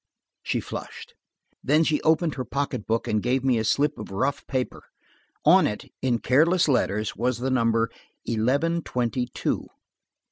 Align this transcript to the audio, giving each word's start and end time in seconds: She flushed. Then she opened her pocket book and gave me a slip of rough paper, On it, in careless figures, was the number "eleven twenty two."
She 0.41 0.59
flushed. 0.61 1.13
Then 1.63 1.83
she 1.83 2.01
opened 2.01 2.33
her 2.33 2.43
pocket 2.43 2.87
book 2.87 3.07
and 3.07 3.21
gave 3.21 3.43
me 3.43 3.59
a 3.59 3.63
slip 3.63 3.99
of 3.99 4.09
rough 4.09 4.47
paper, 4.47 4.81
On 5.45 5.67
it, 5.67 5.93
in 6.01 6.17
careless 6.17 6.65
figures, 6.65 7.15
was 7.15 7.37
the 7.37 7.51
number 7.51 7.91
"eleven 8.25 8.81
twenty 8.81 9.27
two." 9.27 9.67